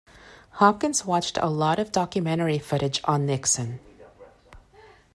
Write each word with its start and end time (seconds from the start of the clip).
Hopkins 0.53 1.05
watched 1.05 1.37
a 1.39 1.47
lot 1.51 1.77
of 1.77 1.91
documentary 1.91 2.57
footage 2.57 3.01
on 3.03 3.27
Nixon. 3.27 3.79